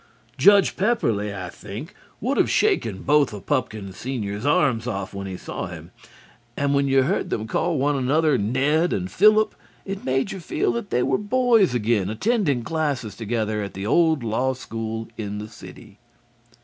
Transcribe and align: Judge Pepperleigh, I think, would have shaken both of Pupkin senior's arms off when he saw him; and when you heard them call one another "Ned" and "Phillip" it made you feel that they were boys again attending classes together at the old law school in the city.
Judge 0.39 0.75
Pepperleigh, 0.77 1.31
I 1.45 1.49
think, 1.49 1.93
would 2.21 2.37
have 2.37 2.49
shaken 2.49 3.03
both 3.03 3.31
of 3.33 3.45
Pupkin 3.45 3.93
senior's 3.93 4.47
arms 4.47 4.87
off 4.87 5.13
when 5.13 5.27
he 5.27 5.37
saw 5.37 5.67
him; 5.67 5.91
and 6.57 6.73
when 6.73 6.87
you 6.87 7.03
heard 7.03 7.29
them 7.29 7.45
call 7.45 7.77
one 7.77 7.95
another 7.95 8.35
"Ned" 8.35 8.93
and 8.93 9.11
"Phillip" 9.11 9.53
it 9.85 10.03
made 10.03 10.31
you 10.31 10.39
feel 10.39 10.71
that 10.71 10.89
they 10.89 11.03
were 11.03 11.19
boys 11.19 11.75
again 11.75 12.09
attending 12.09 12.63
classes 12.63 13.15
together 13.15 13.61
at 13.61 13.75
the 13.75 13.85
old 13.85 14.23
law 14.23 14.53
school 14.53 15.07
in 15.19 15.37
the 15.37 15.47
city. 15.47 15.99